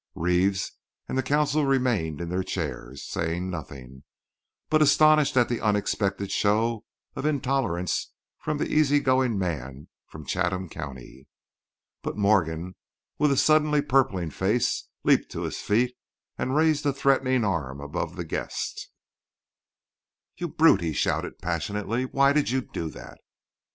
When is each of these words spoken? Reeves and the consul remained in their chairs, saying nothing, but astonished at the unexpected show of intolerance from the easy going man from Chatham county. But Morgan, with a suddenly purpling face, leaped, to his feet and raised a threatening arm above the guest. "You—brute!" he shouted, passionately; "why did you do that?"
Reeves 0.15 0.71
and 1.07 1.15
the 1.15 1.21
consul 1.21 1.65
remained 1.67 2.21
in 2.21 2.29
their 2.29 2.41
chairs, 2.41 3.03
saying 3.07 3.51
nothing, 3.51 4.01
but 4.67 4.81
astonished 4.81 5.37
at 5.37 5.47
the 5.47 5.61
unexpected 5.61 6.31
show 6.31 6.85
of 7.15 7.23
intolerance 7.23 8.11
from 8.39 8.57
the 8.57 8.65
easy 8.67 8.99
going 8.99 9.37
man 9.37 9.89
from 10.07 10.25
Chatham 10.25 10.69
county. 10.69 11.27
But 12.01 12.17
Morgan, 12.17 12.73
with 13.19 13.31
a 13.31 13.37
suddenly 13.37 13.79
purpling 13.83 14.31
face, 14.31 14.87
leaped, 15.03 15.29
to 15.33 15.43
his 15.43 15.57
feet 15.59 15.95
and 16.35 16.55
raised 16.55 16.83
a 16.87 16.93
threatening 16.93 17.43
arm 17.45 17.79
above 17.79 18.15
the 18.15 18.25
guest. 18.25 18.89
"You—brute!" 20.35 20.81
he 20.81 20.93
shouted, 20.93 21.37
passionately; 21.37 22.05
"why 22.05 22.33
did 22.33 22.49
you 22.49 22.61
do 22.61 22.89
that?" 22.89 23.19